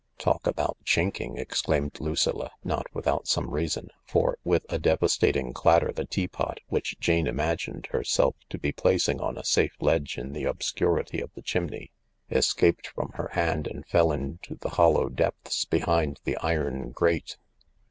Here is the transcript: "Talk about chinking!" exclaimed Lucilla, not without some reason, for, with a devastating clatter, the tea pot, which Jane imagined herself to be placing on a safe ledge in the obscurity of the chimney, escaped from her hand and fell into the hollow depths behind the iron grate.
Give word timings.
"Talk 0.17 0.47
about 0.47 0.77
chinking!" 0.83 1.37
exclaimed 1.37 1.99
Lucilla, 1.99 2.53
not 2.63 2.87
without 2.91 3.27
some 3.27 3.51
reason, 3.51 3.89
for, 4.07 4.39
with 4.43 4.65
a 4.67 4.79
devastating 4.79 5.53
clatter, 5.53 5.91
the 5.91 6.05
tea 6.05 6.27
pot, 6.27 6.59
which 6.69 6.99
Jane 6.99 7.27
imagined 7.27 7.85
herself 7.91 8.35
to 8.49 8.57
be 8.57 8.71
placing 8.71 9.21
on 9.21 9.37
a 9.37 9.45
safe 9.45 9.75
ledge 9.79 10.17
in 10.17 10.31
the 10.33 10.45
obscurity 10.45 11.21
of 11.21 11.31
the 11.35 11.43
chimney, 11.43 11.91
escaped 12.31 12.87
from 12.87 13.11
her 13.13 13.29
hand 13.33 13.67
and 13.67 13.85
fell 13.85 14.11
into 14.11 14.55
the 14.55 14.69
hollow 14.69 15.07
depths 15.07 15.65
behind 15.65 16.19
the 16.23 16.35
iron 16.37 16.89
grate. 16.89 17.37